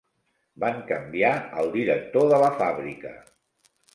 [0.63, 3.15] Van canviar el director de la fàbrica.